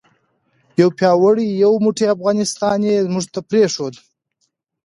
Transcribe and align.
یو 0.79 0.89
پیاوړی 0.97 1.47
یو 1.63 1.73
موټی 1.85 2.05
افغانستان 2.15 2.79
یې 2.89 2.97
موږ 3.13 3.25
ته 3.33 3.39
پرېښود. 3.49 3.95